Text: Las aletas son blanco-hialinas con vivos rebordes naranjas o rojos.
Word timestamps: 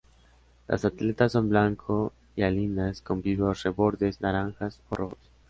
Las 0.67 0.83
aletas 0.83 1.31
son 1.33 1.49
blanco-hialinas 1.49 3.03
con 3.03 3.21
vivos 3.21 3.61
rebordes 3.61 4.19
naranjas 4.19 4.81
o 4.89 4.95
rojos. 4.95 5.29